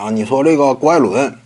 [0.00, 1.38] 啊，你说这个郭艾伦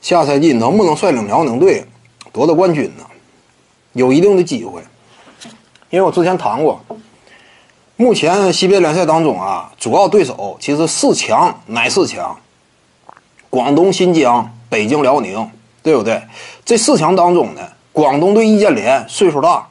[0.00, 1.84] 下赛季能不能率领辽宁队
[2.32, 3.04] 夺得冠军呢？
[3.92, 4.80] 有一定的机会，
[5.90, 6.80] 因为我之前谈过，
[7.96, 12.38] 目前西北联赛当中啊，主要对手其实四强乃四强，
[13.50, 15.50] 广东、新疆、北京、辽宁，
[15.82, 16.22] 对不对？
[16.64, 19.66] 这四强当中呢，广东队易建联岁数大，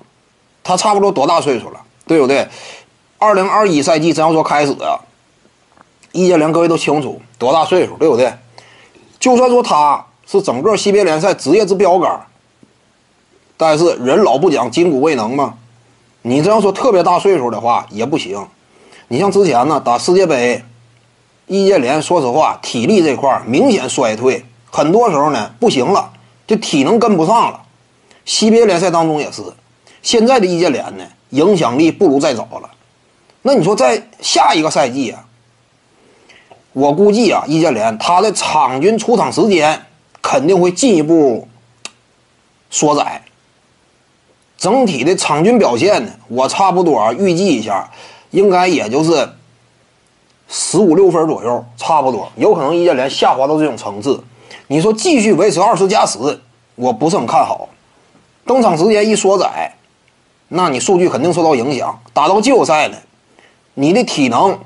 [0.62, 2.46] 他差不多多大岁数了，对不对？
[3.20, 5.00] 二零二一赛季这样说开始啊，
[6.18, 8.34] 易建联各位都清楚多大岁数，对不对？
[9.20, 12.26] 就算说他是整个西边联赛职业之标杆。
[13.56, 15.54] 但是人老不讲筋骨未能嘛，
[16.24, 18.48] 你这样说特别大岁数的话也不行。
[19.10, 20.64] 你像之前呢打世界杯，
[21.46, 26.12] 易建联说实话体力这块明显衰退，很多时候呢不行了，
[26.48, 27.62] 就体能跟不上了。
[28.26, 29.44] 西边联赛当中也是，
[30.02, 32.72] 现在的易建联呢影响力不如再早了。
[33.44, 35.24] 那你说在下一个赛季啊，
[36.78, 39.82] 我估计啊易建联他的场均出场时间
[40.22, 41.48] 肯定会进一步
[42.70, 43.24] 缩窄。
[44.60, 47.90] 整体的场均表现呢，我差不多预计一下，
[48.30, 49.28] 应该也就是
[50.48, 52.32] 十五六分左右，差不多。
[52.36, 54.24] 有可能易建联下滑到这种层次。
[54.68, 56.20] 你说继续维持二十加十，
[56.76, 57.70] 我不是很看好。
[58.46, 59.74] 登场时间一缩窄，
[60.50, 62.00] 那你数据肯定受到影响。
[62.14, 62.98] 打到季后赛呢，
[63.74, 64.60] 你的体能、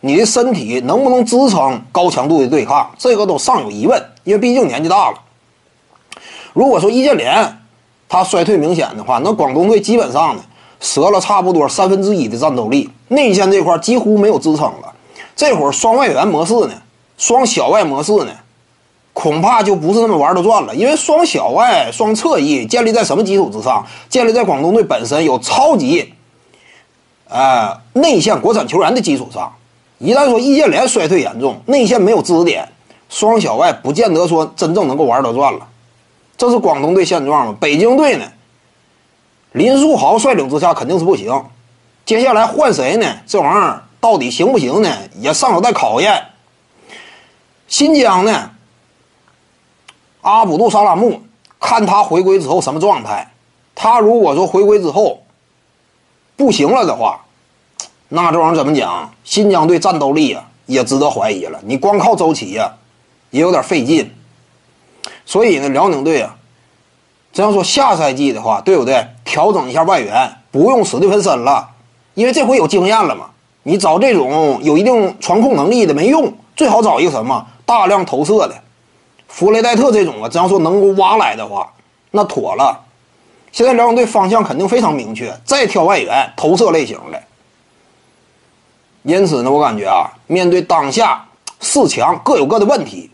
[0.00, 4.02] 你的身体能不能支撑高强度的对抗，这个都尚有疑问。
[4.24, 5.18] 因为毕竟年纪大了。
[6.52, 7.60] 如果说易建联，
[8.08, 10.42] 他衰退明显的话，那广东队基本上呢，
[10.80, 14.92] 折了差不多三分之一的战斗力，内线这块几乎没有支撑了。
[15.34, 16.72] 这会儿双外援模式呢，
[17.18, 18.32] 双小外模式呢，
[19.12, 20.74] 恐怕就不是那么玩的转了。
[20.74, 23.84] 因为双小外、双侧翼建立在什么基础之上？
[24.08, 26.14] 建立在广东队本身有超级，
[27.28, 29.52] 呃，内线国产球员的基础上。
[29.98, 32.68] 一旦说易建联衰退严重，内线没有支点，
[33.08, 35.66] 双小外不见得说真正能够玩得转了。
[36.36, 37.56] 这是广东队现状嘛？
[37.58, 38.26] 北京队呢？
[39.52, 41.44] 林书豪率领之下肯定是不行。
[42.04, 43.06] 接下来换谁呢？
[43.26, 44.94] 这玩意儿到底行不行呢？
[45.18, 46.22] 也尚有待考验。
[47.66, 48.50] 新疆呢？
[50.20, 51.22] 阿卜杜沙拉木，
[51.58, 53.32] 看他回归之后什么状态。
[53.74, 55.22] 他如果说回归之后
[56.36, 57.25] 不行了的话，
[58.08, 59.12] 那这玩意儿怎么讲？
[59.24, 61.58] 新疆队战斗力啊也值得怀疑了。
[61.64, 62.72] 你光靠周琦呀，
[63.30, 64.12] 也有点费劲。
[65.24, 66.36] 所以呢，辽宁队啊，
[67.32, 69.04] 这样说下赛季的话，对不对？
[69.24, 71.68] 调整一下外援，不用史蒂芬森了，
[72.14, 73.30] 因为这回有经验了嘛。
[73.64, 78.54] 你找这种有一定传控能力的没用，最好找一个什么大量投射的，
[79.26, 81.72] 弗雷戴特这种啊，只要说能够挖来的话，
[82.12, 82.80] 那妥了。
[83.50, 87.20] 现在辽宁队方向肯定非常明确，再挑外援投射类型的。
[89.06, 91.24] 因此呢，我感觉啊，面对当下
[91.60, 93.08] 四强各有各的问题。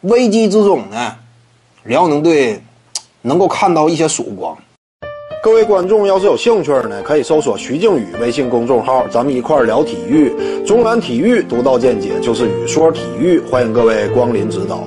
[0.00, 1.14] 危机之中呢，
[1.84, 2.60] 辽宁队
[3.22, 4.58] 能够看到一些曙光。
[5.44, 10.34] 各位观众要是有兴趣呢，可以搜索徐静宇微信公众号，咱们一块聊体育。
[10.66, 14.82] 中南体育独到见解就是语说体育，欢迎各位光临指导。